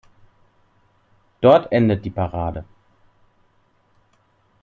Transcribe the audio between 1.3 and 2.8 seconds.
Dort endet die Parade.